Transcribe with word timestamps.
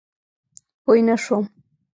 پوی 0.83 0.99
نه 1.07 1.15
شوم. 1.23 1.45